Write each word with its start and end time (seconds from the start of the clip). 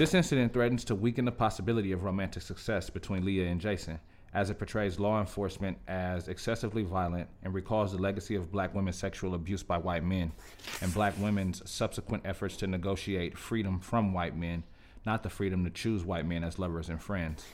This 0.00 0.14
incident 0.14 0.54
threatens 0.54 0.82
to 0.84 0.94
weaken 0.94 1.26
the 1.26 1.30
possibility 1.30 1.92
of 1.92 2.04
romantic 2.04 2.42
success 2.42 2.88
between 2.88 3.22
Leah 3.22 3.48
and 3.48 3.60
Jason, 3.60 4.00
as 4.32 4.48
it 4.48 4.58
portrays 4.58 4.98
law 4.98 5.20
enforcement 5.20 5.76
as 5.88 6.28
excessively 6.28 6.82
violent 6.84 7.28
and 7.42 7.52
recalls 7.52 7.92
the 7.92 8.00
legacy 8.00 8.34
of 8.34 8.50
black 8.50 8.74
women's 8.74 8.96
sexual 8.96 9.34
abuse 9.34 9.62
by 9.62 9.76
white 9.76 10.02
men 10.02 10.32
and 10.80 10.94
black 10.94 11.12
women's 11.18 11.60
subsequent 11.70 12.22
efforts 12.24 12.56
to 12.56 12.66
negotiate 12.66 13.36
freedom 13.36 13.78
from 13.78 14.14
white 14.14 14.34
men, 14.34 14.64
not 15.04 15.22
the 15.22 15.28
freedom 15.28 15.64
to 15.64 15.70
choose 15.70 16.02
white 16.02 16.24
men 16.24 16.44
as 16.44 16.58
lovers 16.58 16.88
and 16.88 17.02
friends. 17.02 17.44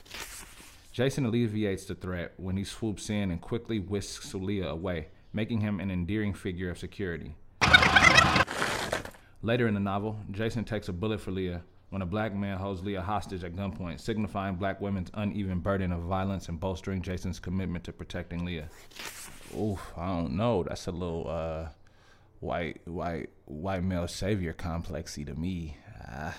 Jason 0.93 1.25
alleviates 1.25 1.83
the 1.83 1.95
threat 1.95 2.31
when 2.37 2.55
he 2.55 2.63
swoops 2.63 3.09
in 3.09 3.29
and 3.29 3.41
quickly 3.41 3.79
whisks 3.79 4.33
Leah 4.33 4.69
away, 4.69 5.09
making 5.33 5.59
him 5.59 5.81
an 5.81 5.91
endearing 5.91 6.33
figure 6.33 6.69
of 6.69 6.77
security. 6.77 7.35
Later 9.41 9.67
in 9.67 9.73
the 9.73 9.81
novel, 9.81 10.21
Jason 10.31 10.63
takes 10.63 10.87
a 10.87 10.93
bullet 10.93 11.19
for 11.19 11.31
Leah 11.31 11.63
when 11.89 12.01
a 12.01 12.05
black 12.05 12.33
man 12.33 12.57
holds 12.57 12.83
Leah 12.83 13.01
hostage 13.01 13.43
at 13.43 13.55
gunpoint, 13.55 13.99
signifying 13.99 14.55
black 14.55 14.81
women's 14.81 15.09
uneven 15.13 15.59
burden 15.59 15.91
of 15.91 16.01
violence 16.01 16.49
and 16.49 16.59
bolstering 16.59 17.01
Jason's 17.01 17.39
commitment 17.39 17.83
to 17.85 17.93
protecting 17.93 18.43
Leah. 18.43 18.69
Oof, 19.57 19.93
I 19.95 20.07
don't 20.07 20.33
know. 20.33 20.63
That's 20.63 20.87
a 20.87 20.91
little 20.91 21.29
uh, 21.29 21.69
white, 22.41 22.81
white, 22.85 23.29
white 23.45 23.83
male 23.83 24.07
savior 24.07 24.53
complexy 24.53 25.23
to 25.25 25.35
me. 25.35 25.77
Uh. 26.07 26.33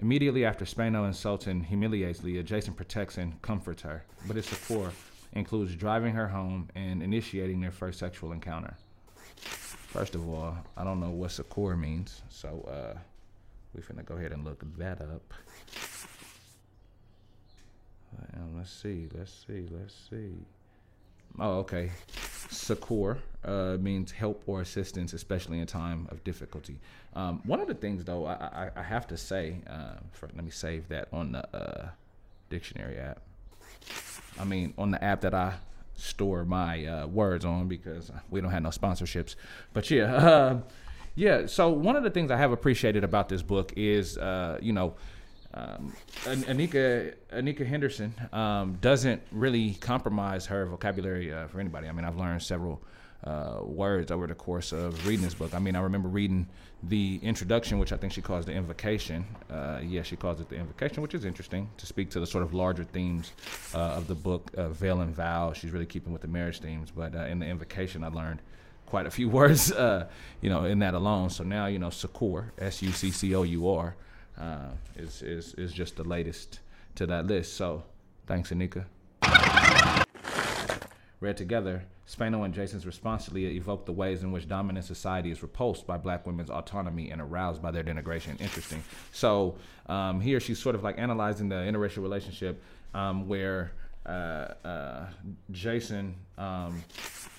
Immediately 0.00 0.44
after 0.44 0.66
Spano 0.66 1.06
insults 1.06 1.46
and 1.46 1.64
humiliates 1.64 2.22
Leah, 2.22 2.42
Jason 2.42 2.74
protects 2.74 3.16
and 3.16 3.40
comforts 3.40 3.80
her, 3.82 4.04
but 4.26 4.36
his 4.36 4.44
support 4.44 4.92
includes 5.32 5.74
driving 5.74 6.14
her 6.14 6.28
home 6.28 6.68
and 6.74 7.02
initiating 7.02 7.60
their 7.62 7.70
first 7.70 7.98
sexual 8.00 8.32
encounter. 8.32 8.76
First 9.94 10.16
of 10.16 10.28
all, 10.28 10.56
I 10.76 10.82
don't 10.82 10.98
know 10.98 11.10
what 11.10 11.30
Succour 11.30 11.76
means, 11.76 12.22
so 12.28 12.68
uh, 12.68 12.98
we 13.72 13.80
finna 13.80 14.04
go 14.04 14.16
ahead 14.16 14.32
and 14.32 14.44
look 14.44 14.64
that 14.76 15.00
up. 15.00 15.32
Um, 18.34 18.56
let's 18.56 18.72
see, 18.72 19.06
let's 19.16 19.32
see, 19.46 19.68
let's 19.70 19.94
see. 20.10 20.32
Oh, 21.38 21.58
okay. 21.58 21.92
Succour 22.50 23.18
uh, 23.44 23.76
means 23.78 24.10
help 24.10 24.42
or 24.48 24.62
assistance, 24.62 25.12
especially 25.12 25.60
in 25.60 25.66
time 25.68 26.08
of 26.10 26.24
difficulty. 26.24 26.80
Um, 27.14 27.40
one 27.44 27.60
of 27.60 27.68
the 27.68 27.74
things, 27.74 28.02
though, 28.02 28.26
I, 28.26 28.32
I, 28.32 28.70
I 28.74 28.82
have 28.82 29.06
to 29.06 29.16
say, 29.16 29.58
uh, 29.70 30.00
for, 30.10 30.28
let 30.34 30.44
me 30.44 30.50
save 30.50 30.88
that 30.88 31.06
on 31.12 31.30
the 31.30 31.56
uh, 31.56 31.88
dictionary 32.50 32.96
app. 32.96 33.20
I 34.40 34.44
mean, 34.44 34.74
on 34.76 34.90
the 34.90 35.04
app 35.04 35.20
that 35.20 35.34
I 35.34 35.54
store 35.96 36.44
my 36.44 36.86
uh, 36.86 37.06
words 37.06 37.44
on 37.44 37.68
because 37.68 38.10
we 38.30 38.40
don't 38.40 38.50
have 38.50 38.62
no 38.62 38.70
sponsorships. 38.70 39.36
But 39.72 39.90
yeah, 39.90 40.14
uh, 40.14 40.60
yeah. 41.14 41.46
So 41.46 41.70
one 41.70 41.96
of 41.96 42.02
the 42.02 42.10
things 42.10 42.30
I 42.30 42.36
have 42.36 42.52
appreciated 42.52 43.04
about 43.04 43.28
this 43.28 43.42
book 43.42 43.72
is, 43.76 44.18
uh, 44.18 44.58
you 44.60 44.72
know, 44.72 44.94
um, 45.54 45.92
Aneeka 46.24 47.14
Aneeka 47.32 47.64
Henderson 47.64 48.12
um, 48.32 48.76
doesn't 48.80 49.22
really 49.30 49.74
compromise 49.74 50.46
her 50.46 50.66
vocabulary 50.66 51.32
uh, 51.32 51.46
for 51.46 51.60
anybody. 51.60 51.88
I 51.88 51.92
mean, 51.92 52.04
I've 52.04 52.16
learned 52.16 52.42
several 52.42 52.82
uh, 53.26 53.58
words 53.62 54.10
over 54.10 54.26
the 54.26 54.34
course 54.34 54.72
of 54.72 55.06
reading 55.06 55.24
this 55.24 55.34
book. 55.34 55.54
I 55.54 55.58
mean, 55.58 55.76
I 55.76 55.80
remember 55.80 56.08
reading 56.08 56.46
the 56.82 57.18
introduction, 57.22 57.78
which 57.78 57.92
I 57.92 57.96
think 57.96 58.12
she 58.12 58.20
calls 58.20 58.44
the 58.44 58.52
invocation. 58.52 59.24
Uh, 59.50 59.80
yeah, 59.82 60.02
she 60.02 60.16
calls 60.16 60.40
it 60.40 60.48
the 60.50 60.56
invocation, 60.56 61.02
which 61.02 61.14
is 61.14 61.24
interesting 61.24 61.70
to 61.78 61.86
speak 61.86 62.10
to 62.10 62.20
the 62.20 62.26
sort 62.26 62.44
of 62.44 62.52
larger 62.52 62.84
themes 62.84 63.32
uh, 63.74 63.78
of 63.78 64.06
the 64.08 64.14
book, 64.14 64.50
uh, 64.56 64.68
veil 64.68 65.00
and 65.00 65.14
vow. 65.14 65.54
She's 65.54 65.70
really 65.70 65.86
keeping 65.86 66.12
with 66.12 66.20
the 66.22 66.28
marriage 66.28 66.60
themes. 66.60 66.90
But 66.94 67.14
uh, 67.14 67.20
in 67.20 67.38
the 67.38 67.46
invocation, 67.46 68.04
I 68.04 68.08
learned 68.08 68.40
quite 68.86 69.06
a 69.06 69.10
few 69.10 69.28
words, 69.40 69.72
uh, 69.72 70.06
you 70.42 70.50
know, 70.50 70.64
in 70.64 70.80
that 70.80 70.92
alone. 70.92 71.30
So 71.30 71.44
now, 71.44 71.66
you 71.66 71.78
know, 71.78 71.90
Succour, 71.90 72.52
S 72.58 72.82
U 72.82 72.92
C 72.92 73.10
C 73.10 73.34
O 73.34 73.42
U 73.42 73.70
R, 73.70 73.96
is, 74.96 75.22
is, 75.22 75.54
is 75.54 75.72
just 75.72 75.96
the 75.96 76.04
latest 76.04 76.60
to 76.96 77.06
that 77.06 77.26
list. 77.26 77.54
So 77.54 77.84
thanks, 78.26 78.50
Aneeka. 78.50 78.84
Read 81.24 81.38
together, 81.38 81.84
Spano 82.04 82.42
and 82.42 82.52
Jason's 82.52 82.84
response 82.84 83.24
to 83.24 83.32
Leah 83.32 83.48
evoked 83.48 83.86
the 83.86 83.92
ways 83.92 84.22
in 84.22 84.30
which 84.30 84.46
dominant 84.46 84.84
society 84.84 85.30
is 85.30 85.40
repulsed 85.40 85.86
by 85.86 85.96
black 85.96 86.26
women's 86.26 86.50
autonomy 86.50 87.10
and 87.10 87.20
aroused 87.20 87.62
by 87.62 87.70
their 87.70 87.82
denigration. 87.82 88.38
Interesting. 88.42 88.84
So 89.10 89.56
um, 89.86 90.20
here 90.20 90.38
she's 90.38 90.58
sort 90.58 90.74
of 90.74 90.82
like 90.82 90.98
analyzing 90.98 91.48
the 91.48 91.56
interracial 91.56 92.02
relationship 92.02 92.62
um, 92.92 93.26
where 93.26 93.72
uh, 94.04 94.52
uh, 94.66 95.06
Jason, 95.50 96.14
um, 96.36 96.84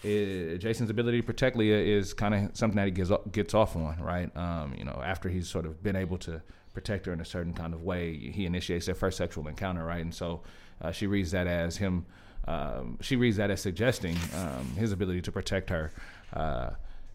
Jason's 0.02 0.90
ability 0.90 1.22
to 1.22 1.24
protect 1.24 1.56
Leah 1.56 1.78
is 1.78 2.16
kind 2.16 2.34
of 2.34 2.58
something 2.58 2.78
that 2.78 2.86
he 2.86 2.92
gets 2.92 3.12
gets 3.32 3.54
off 3.54 3.76
on, 3.76 4.02
right? 4.02 4.36
Um, 4.36 4.74
you 4.76 4.84
know, 4.84 5.00
after 5.06 5.30
he's 5.30 5.48
sort 5.48 5.68
of 5.68 5.84
been 5.84 5.96
able 5.96 6.18
to 6.20 6.42
protect 6.74 7.06
her 7.06 7.14
in 7.14 7.22
a 7.22 7.26
certain 7.26 7.54
kind 7.54 7.76
of 7.76 7.84
way, 7.84 8.18
he 8.18 8.48
initiates 8.48 8.88
their 8.88 8.96
first 8.96 9.18
sexual 9.18 9.48
encounter, 9.48 9.86
right? 9.86 10.02
And 10.02 10.14
so 10.14 10.42
uh, 10.82 10.92
she 10.92 11.06
reads 11.06 11.30
that 11.32 11.46
as 11.46 11.78
him 11.78 12.08
um, 12.48 12.98
she 13.02 13.16
reads 13.16 13.38
that 13.38 13.50
as 13.52 13.62
suggesting 13.62 14.18
um, 14.36 14.66
his 14.78 14.92
ability 14.92 15.22
to 15.22 15.32
protect 15.32 15.70
her. 15.70 15.92
Uh, 16.34 16.72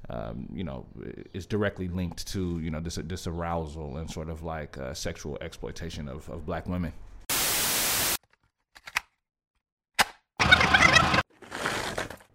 um, 0.08 0.48
you 0.52 0.64
know, 0.64 0.86
is 1.34 1.46
directly 1.46 1.86
linked 1.86 2.26
to 2.28 2.58
you 2.58 2.70
know 2.70 2.80
this 2.80 2.98
this 3.04 3.28
arousal 3.28 3.98
and 3.98 4.10
sort 4.10 4.28
of 4.28 4.42
like 4.42 4.76
uh, 4.76 4.92
sexual 4.92 5.38
exploitation 5.40 6.08
of, 6.08 6.28
of 6.28 6.44
black 6.44 6.66
women. 6.66 6.92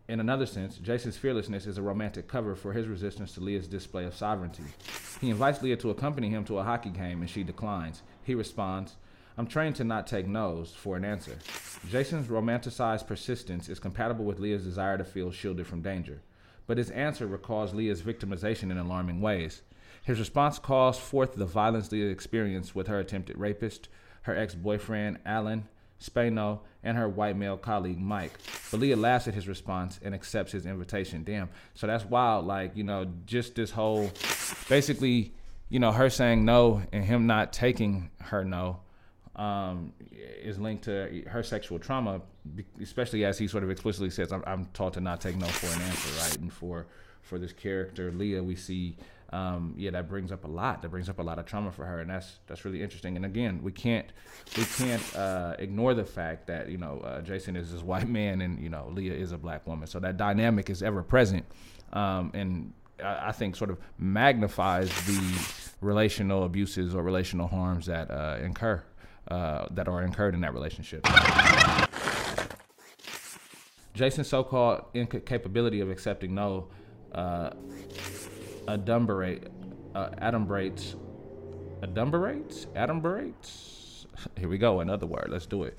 In 0.08 0.20
another 0.20 0.46
sense, 0.46 0.78
Jason's 0.78 1.18
fearlessness 1.18 1.66
is 1.66 1.78
a 1.78 1.82
romantic 1.82 2.28
cover 2.28 2.56
for 2.56 2.72
his 2.72 2.88
resistance 2.88 3.34
to 3.34 3.42
Leah's 3.42 3.68
display 3.68 4.06
of 4.06 4.16
sovereignty. 4.16 4.64
He 5.20 5.32
invites 5.32 5.62
Leah 5.62 5.78
to 5.78 5.90
accompany 5.90 6.30
him 6.30 6.46
to 6.46 6.60
a 6.60 6.64
hockey 6.64 6.92
game 6.92 7.22
and 7.22 7.30
she 7.30 7.44
declines. 7.44 8.04
He 8.24 8.36
responds, 8.36 8.96
I'm 9.38 9.48
trained 9.48 9.76
to 9.78 9.84
not 9.84 10.08
take 10.08 10.28
no's 10.28 10.72
for 10.72 10.96
an 10.96 11.04
answer. 11.04 11.38
Jason's 11.90 12.28
romanticized 12.28 13.06
persistence 13.06 13.68
is 13.68 13.80
compatible 13.80 14.24
with 14.24 14.40
Leah's 14.40 14.64
desire 14.64 14.98
to 14.98 15.04
feel 15.04 15.32
shielded 15.32 15.68
from 15.68 15.82
danger. 15.82 16.22
But 16.68 16.78
his 16.78 16.90
answer 16.92 17.28
recalls 17.28 17.74
Leah's 17.74 18.02
victimization 18.02 18.72
in 18.72 18.78
alarming 18.78 19.20
ways. 19.20 19.62
His 20.04 20.20
response 20.20 20.58
calls 20.58 20.98
forth 20.98 21.36
the 21.36 21.46
violence 21.46 21.92
Leah 21.92 22.10
experienced 22.10 22.76
with 22.76 22.88
her 22.88 23.00
attempted 23.00 23.38
rapist, 23.38 23.90
her 24.22 24.36
ex 24.38 24.56
boyfriend, 24.56 25.20
Alan, 25.26 25.68
Spano, 26.00 26.62
and 26.84 26.98
her 26.98 27.10
white 27.10 27.36
male 27.36 27.58
colleague, 27.58 28.00
Mike. 28.00 28.34
But 28.72 28.80
Leah 28.80 28.96
laughs 28.96 29.28
at 29.28 29.34
his 29.34 29.48
response 29.48 30.00
and 30.02 30.16
accepts 30.16 30.52
his 30.54 30.66
invitation. 30.66 31.24
Damn. 31.24 31.50
So 31.74 31.88
that's 31.88 32.06
wild. 32.06 32.46
Like, 32.46 32.76
you 32.76 32.84
know, 32.84 33.12
just 33.26 33.56
this 33.56 33.72
whole 33.72 34.12
basically, 34.70 35.34
you 35.70 35.80
know, 35.80 35.92
her 35.92 36.10
saying 36.10 36.46
no 36.46 36.84
and 36.94 37.04
him 37.04 37.28
not 37.28 37.52
taking 37.52 38.12
her 38.22 38.46
no 38.46 38.80
um, 39.36 39.92
is 40.12 40.60
linked 40.60 40.86
to 40.86 41.24
her 41.28 41.44
sexual 41.44 41.80
trauma, 41.80 42.22
especially 42.82 43.26
as 43.26 43.38
he 43.38 43.48
sort 43.48 43.64
of 43.64 43.70
explicitly 43.70 44.10
says, 44.10 44.32
"I'm, 44.32 44.44
I'm 44.48 44.66
taught 44.74 44.94
to 44.94 45.02
not 45.02 45.22
take 45.22 45.36
no 45.36 45.48
for 45.48 45.68
an 45.68 45.82
answer," 45.82 46.10
right? 46.22 46.38
And 46.38 46.52
for 46.52 46.88
for 47.22 47.40
this 47.40 47.52
character 47.52 48.12
Leah, 48.12 48.44
we 48.44 48.56
see, 48.56 48.96
um, 49.34 49.74
yeah, 49.78 49.90
that 49.92 50.08
brings 50.08 50.32
up 50.32 50.46
a 50.46 50.48
lot. 50.48 50.84
That 50.84 50.90
brings 50.90 51.10
up 51.10 51.20
a 51.20 51.24
lot 51.24 51.40
of 51.40 51.46
trauma 51.46 51.72
for 51.72 51.86
her, 51.86 52.00
and 52.00 52.10
that's 52.10 52.40
that's 52.48 52.64
really 52.64 52.82
interesting. 52.82 53.18
And 53.18 53.26
again, 53.26 53.62
we 53.62 53.72
can't 53.72 54.08
we 54.58 54.64
can't 54.64 55.16
uh, 55.16 55.56
ignore 55.60 55.94
the 55.94 56.06
fact 56.06 56.48
that 56.48 56.70
you 56.70 56.78
know 56.78 57.00
uh, 57.02 57.22
Jason 57.22 57.56
is 57.58 57.72
this 57.72 57.82
white 57.82 58.08
man, 58.08 58.42
and 58.42 58.60
you 58.60 58.70
know 58.70 58.90
Leah 58.94 59.14
is 59.14 59.34
a 59.34 59.38
black 59.38 59.68
woman, 59.68 59.88
so 59.88 60.00
that 60.00 60.16
dynamic 60.16 60.70
is 60.70 60.82
ever 60.82 61.04
present, 61.04 61.46
um, 61.92 62.32
and 62.34 62.74
I, 63.04 63.30
I 63.30 63.32
think 63.34 63.58
sort 63.58 63.70
of 63.70 63.80
magnifies 63.98 64.90
the 65.06 65.76
relational 65.82 66.46
abuses 66.46 66.96
or 66.96 67.04
relational 67.04 67.48
harms 67.48 67.88
that 67.88 68.10
uh, 68.10 68.38
incur 68.42 68.82
uh, 69.30 69.68
that 69.72 69.88
are 69.88 70.04
incurred 70.04 70.34
in 70.34 70.42
that 70.42 70.54
relationship. 70.54 71.06
Jason's 73.94 74.28
so-called 74.28 74.86
incapability 74.94 75.80
of 75.80 75.90
accepting 75.90 76.36
no 76.36 76.68
uh, 77.14 77.52
adumbrate, 78.68 79.48
uh, 79.96 80.10
adumbrates, 80.22 80.96
adumbrates, 81.82 82.66
adumbrates. 82.76 84.06
Here 84.38 84.50
we 84.50 84.58
go, 84.58 84.82
another 84.82 85.06
word. 85.06 85.28
Let's 85.30 85.46
do 85.46 85.64
it. 85.64 85.78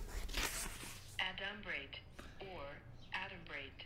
Adumbrate 1.21 2.01
or 2.41 2.63
adumbrate. 3.13 3.85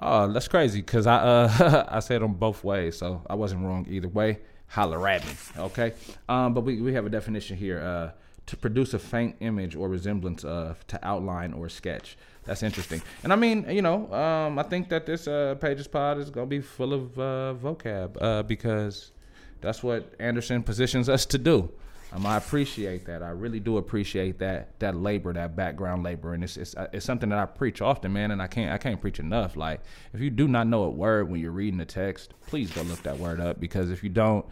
Oh, 0.00 0.32
that's 0.32 0.48
crazy 0.48 0.80
because 0.80 1.06
I 1.06 1.16
uh 1.16 1.84
I 1.88 2.00
said 2.00 2.20
them 2.20 2.34
both 2.34 2.64
ways, 2.64 2.98
so 2.98 3.22
I 3.30 3.34
wasn't 3.36 3.64
wrong 3.64 3.86
either 3.88 4.08
way. 4.08 4.40
Holler 4.66 5.08
at 5.08 5.24
me, 5.24 5.32
okay? 5.56 5.94
Um, 6.28 6.52
but 6.52 6.62
we 6.62 6.80
we 6.80 6.92
have 6.94 7.06
a 7.06 7.10
definition 7.10 7.56
here. 7.56 7.80
Uh, 7.80 8.10
to 8.48 8.56
produce 8.56 8.94
a 8.94 8.98
faint 8.98 9.36
image 9.40 9.76
or 9.76 9.88
resemblance 9.88 10.42
of, 10.42 10.84
to 10.88 10.98
outline 11.06 11.52
or 11.52 11.68
sketch. 11.68 12.16
That's 12.44 12.62
interesting. 12.62 13.02
And 13.22 13.32
I 13.32 13.36
mean, 13.36 13.66
you 13.68 13.82
know, 13.82 14.12
um, 14.12 14.58
I 14.58 14.62
think 14.62 14.88
that 14.88 15.04
this 15.04 15.28
uh, 15.28 15.54
Pages 15.60 15.86
Pod 15.86 16.18
is 16.18 16.30
going 16.30 16.46
to 16.46 16.50
be 16.50 16.62
full 16.62 16.94
of 16.94 17.18
uh, 17.18 17.54
vocab 17.62 18.16
uh, 18.20 18.42
because 18.42 19.12
that's 19.60 19.82
what 19.82 20.14
Henderson 20.18 20.62
positions 20.62 21.10
us 21.10 21.26
to 21.26 21.38
do. 21.38 21.70
Um, 22.10 22.24
I 22.24 22.38
appreciate 22.38 23.04
that. 23.04 23.22
I 23.22 23.28
really 23.28 23.60
do 23.60 23.76
appreciate 23.76 24.38
that 24.38 24.78
that 24.78 24.96
labor, 24.96 25.34
that 25.34 25.54
background 25.54 26.04
labor, 26.04 26.32
and 26.32 26.42
it's, 26.42 26.56
it's 26.56 26.74
uh, 26.74 26.88
it's 26.90 27.04
something 27.04 27.28
that 27.28 27.38
I 27.38 27.44
preach 27.44 27.82
often, 27.82 28.14
man. 28.14 28.30
And 28.30 28.40
I 28.40 28.46
can't 28.46 28.72
I 28.72 28.78
can't 28.78 28.98
preach 28.98 29.20
enough. 29.20 29.56
Like 29.56 29.82
if 30.14 30.20
you 30.20 30.30
do 30.30 30.48
not 30.48 30.66
know 30.68 30.84
a 30.84 30.90
word 30.90 31.30
when 31.30 31.38
you're 31.38 31.52
reading 31.52 31.78
the 31.78 31.84
text, 31.84 32.32
please 32.46 32.72
go 32.72 32.80
look 32.80 33.02
that 33.02 33.18
word 33.18 33.40
up 33.40 33.60
because 33.60 33.90
if 33.90 34.02
you 34.02 34.08
don't, 34.08 34.46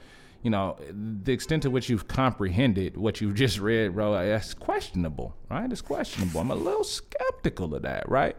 you 0.47 0.51
know, 0.51 0.77
the 1.25 1.33
extent 1.33 1.65
to 1.65 1.71
which 1.71 1.89
you've 1.89 2.07
comprehended 2.07 2.97
what 2.97 3.21
you've 3.21 3.35
just 3.35 3.59
read, 3.59 3.97
bro, 3.97 4.13
that's 4.13 4.55
questionable, 4.55 5.35
right? 5.51 5.73
It's 5.73 5.81
questionable. 5.81 6.41
I'm 6.41 6.53
a 6.53 6.55
little 6.55 6.85
skeptical 6.85 7.75
of 7.75 7.83
that, 7.83 8.09
right? 8.09 8.37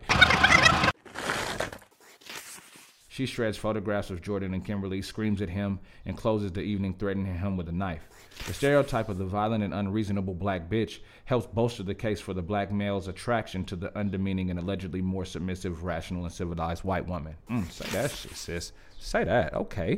She 3.10 3.26
shreds 3.26 3.58
photographs 3.58 4.10
of 4.10 4.22
Jordan 4.22 4.54
and 4.54 4.64
Kimberly, 4.64 5.02
screams 5.02 5.42
at 5.42 5.50
him, 5.50 5.82
and 6.06 6.16
closes 6.16 6.54
the 6.54 6.62
evening 6.62 6.96
threatening 6.98 7.38
him 7.38 7.58
with 7.58 7.68
a 7.68 7.74
knife. 7.74 8.08
The 8.46 8.54
stereotype 8.54 9.10
of 9.10 9.18
the 9.18 9.26
violent 9.26 9.66
and 9.66 9.74
unreasonable 9.74 10.36
black 10.36 10.70
bitch 10.70 11.00
helps 11.26 11.48
bolster 11.48 11.84
the 11.84 11.94
case 11.94 12.22
for 12.22 12.34
the 12.34 12.42
black 12.42 12.72
male's 12.72 13.10
attraction 13.10 13.66
to 13.66 13.76
the 13.76 13.90
undemeaning 13.90 14.50
and 14.50 14.60
allegedly 14.60 15.02
more 15.02 15.26
submissive, 15.26 15.84
rational, 15.84 16.24
and 16.24 16.32
civilized 16.32 16.86
white 16.86 17.06
woman. 17.06 17.36
Mm, 17.52 17.70
say 17.70 17.90
that 17.90 18.12
shit, 18.12 18.38
sis. 18.38 18.72
Say 18.98 19.26
that. 19.26 19.54
Okay. 19.54 19.98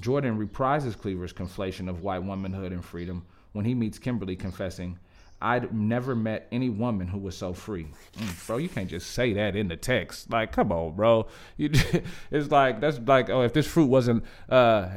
Jordan 0.00 0.38
reprises 0.38 0.96
Cleaver's 0.96 1.32
conflation 1.32 1.88
of 1.88 2.02
white 2.02 2.22
womanhood 2.22 2.72
and 2.72 2.84
freedom 2.84 3.24
when 3.52 3.64
he 3.64 3.74
meets 3.74 3.98
Kimberly 3.98 4.36
confessing, 4.36 4.98
I'd 5.40 5.72
never 5.72 6.16
met 6.16 6.48
any 6.50 6.68
woman 6.68 7.06
who 7.06 7.18
was 7.18 7.36
so 7.36 7.52
free. 7.52 7.86
Mm, 8.16 8.46
bro, 8.46 8.56
you 8.56 8.68
can't 8.68 8.88
just 8.88 9.12
say 9.12 9.32
that 9.34 9.54
in 9.54 9.68
the 9.68 9.76
text. 9.76 10.30
Like, 10.30 10.50
come 10.50 10.72
on, 10.72 10.96
bro. 10.96 11.28
You, 11.56 11.70
it's 12.30 12.50
like 12.50 12.80
that's 12.80 12.98
like, 12.98 13.30
oh, 13.30 13.42
if 13.42 13.52
this 13.52 13.66
fruit 13.66 13.86
wasn't 13.86 14.24
uh, 14.48 14.88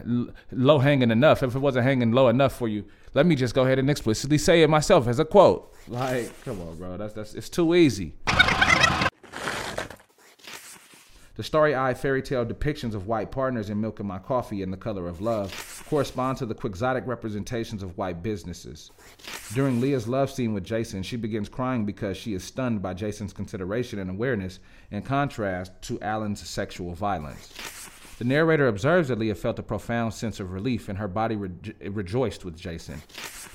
low 0.51 0.80
hanging 0.80 1.12
enough, 1.12 1.44
if 1.44 1.56
it 1.56 1.59
wasn't 1.59 1.86
hanging 1.86 2.12
low 2.12 2.27
enough 2.27 2.56
for 2.56 2.68
you, 2.68 2.86
let 3.13 3.25
me 3.25 3.36
just 3.36 3.53
go 3.53 3.63
ahead 3.63 3.77
and 3.77 3.89
explicitly 3.89 4.39
say 4.39 4.63
it 4.63 4.69
myself 4.69 5.07
as 5.07 5.19
a 5.19 5.25
quote. 5.25 5.75
Like, 5.88 6.31
come 6.44 6.59
on, 6.62 6.75
bro. 6.77 6.98
That's 6.98 7.13
that's 7.13 7.36
it's 7.36 7.50
too 7.50 7.75
easy. 7.75 8.15
The 11.36 11.44
starry 11.44 11.74
eyed 11.74 11.98
fairy 11.98 12.22
tale 12.22 12.45
depictions 12.45 12.94
of 12.94 13.07
white 13.07 13.31
partners 13.31 13.69
in 13.69 13.80
Milk 13.80 14.01
in 14.01 14.06
My 14.06 14.19
Coffee 14.19 14.63
and 14.63 14.74
The 14.74 14.78
Color 14.78 15.07
of 15.07 15.22
Love 15.22 15.86
correspond 15.89 16.38
to 16.39 16.45
the 16.45 16.54
quixotic 16.54 17.07
representations 17.07 17.83
of 17.83 17.98
white 17.98 18.22
businesses. 18.22 18.92
During 19.54 19.80
Leah's 19.80 20.10
love 20.10 20.30
scene 20.30 20.54
with 20.54 20.66
Jason, 20.66 21.04
she 21.04 21.16
begins 21.16 21.48
crying 21.48 21.86
because 21.86 22.18
she 22.18 22.33
is 22.33 22.44
stunned 22.44 22.81
by 22.81 22.94
Jason's 22.94 23.31
consideration 23.31 23.98
and 24.00 24.10
awareness, 24.10 24.60
in 24.92 25.04
contrast 25.04 25.72
to 25.83 26.01
Alan's 26.01 26.45
sexual 26.45 26.94
violence. 26.94 27.54
The 28.18 28.25
narrator 28.25 28.68
observes 28.68 29.07
that 29.07 29.18
Leah 29.18 29.34
felt 29.34 29.57
a 29.57 29.63
profound 29.63 30.13
sense 30.13 30.39
of 30.39 30.51
relief 30.51 30.89
and 30.89 31.00
her 31.00 31.07
body 31.07 31.38
re- 31.38 31.50
rejoiced 31.89 32.44
with 32.44 32.56
Jason. 32.56 33.01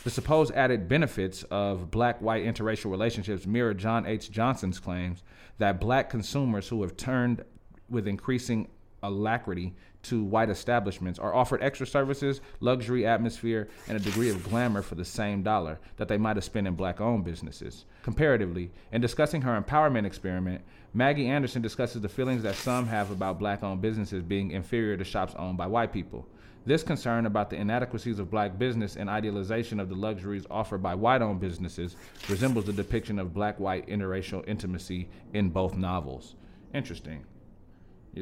The 0.03 0.11
supposed 0.11 0.53
added 0.55 0.89
benefits 0.89 1.43
of 1.51 1.91
black 1.91 2.21
white 2.23 2.45
interracial 2.45 2.91
relationships 2.91 3.47
mirror 3.47 3.75
John 3.75 4.07
H. 4.07 4.31
Johnson's 4.31 4.81
claims 4.81 5.23
that 5.59 5.79
black 5.79 6.11
consumers 6.11 6.69
who 6.69 6.83
have 6.83 6.97
turned 6.97 7.45
with 7.89 8.07
increasing 8.07 8.69
alacrity 9.03 9.75
to 10.03 10.23
white 10.23 10.51
establishments 10.51 11.19
are 11.19 11.35
offered 11.35 11.63
extra 11.63 11.87
services, 11.87 12.41
luxury 12.61 13.05
atmosphere, 13.05 13.69
and 13.89 13.97
a 13.97 14.01
degree 14.01 14.31
of 14.31 14.45
glamour 14.45 14.83
for 14.83 14.95
the 14.95 15.05
same 15.05 15.43
dollar 15.43 15.79
that 15.97 16.07
they 16.07 16.17
might 16.17 16.37
have 16.37 16.45
spent 16.45 16.67
in 16.67 16.75
black 16.75 17.01
owned 17.01 17.25
businesses. 17.25 17.85
Comparatively, 18.03 18.71
in 18.93 19.01
discussing 19.01 19.43
her 19.43 19.61
empowerment 19.61 20.07
experiment, 20.07 20.63
Maggie 20.95 21.27
Anderson 21.27 21.61
discusses 21.61 22.01
the 22.01 22.09
feelings 22.09 22.43
that 22.45 22.55
some 22.55 22.87
have 22.87 23.11
about 23.11 23.39
black 23.39 23.63
owned 23.63 23.83
businesses 23.83 24.23
being 24.23 24.53
inferior 24.53 24.97
to 24.97 25.05
shops 25.05 25.35
owned 25.37 25.59
by 25.59 25.67
white 25.67 25.93
people. 25.93 26.27
This 26.65 26.83
concern 26.83 27.27
about 27.27 27.51
the 27.51 27.57
inadequacies 27.57 28.19
of 28.19 28.31
black 28.31 28.59
business 28.59 28.97
and 28.97 29.09
idealization 29.09 29.79
of 29.79 29.89
the 29.89 29.95
luxuries 29.95 30.47
offered 30.51 30.83
by 30.83 30.95
white 30.95 31.23
owned 31.23 31.41
businesses 31.41 31.97
resembles 32.29 32.65
the 32.65 32.73
depiction 32.73 33.19
of 33.19 33.35
black 33.35 33.61
white 33.61 33.87
interracial 33.89 34.47
intimacy 34.49 35.09
in 35.33 35.51
both 35.51 35.77
novels. 35.77 36.35
Interesting. 36.75 37.25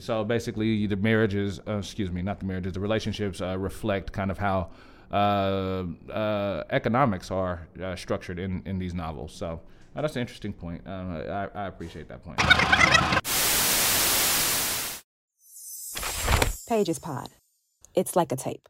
So 0.00 0.25
basically, 0.25 0.87
the 0.87 0.96
marriages, 0.96 1.61
uh, 1.69 1.79
excuse 1.79 2.11
me, 2.11 2.23
not 2.23 2.41
the 2.41 2.46
marriages, 2.46 2.73
the 2.73 2.81
relationships 2.81 3.41
uh, 3.41 3.56
reflect 3.58 4.12
kind 4.12 4.31
of 4.31 4.38
how 4.38 4.70
uh, 5.12 5.85
uh 6.11 6.64
economics 6.70 7.31
are 7.31 7.69
uh, 7.82 7.94
structured 7.94 8.38
in, 8.38 8.62
in 8.67 8.79
these 8.79 8.94
novels. 8.94 9.32
So 9.32 9.61
that's 9.94 10.17
an 10.17 10.23
interesting 10.23 10.52
point. 10.52 10.87
I, 10.87 11.49
I 11.55 11.67
appreciate 11.67 12.08
that 12.08 12.23
point. 12.25 12.41
Pages 16.67 16.99
Pod. 16.99 17.29
It's 17.94 18.17
like 18.17 18.32
a 18.32 18.37
tape. 18.37 18.69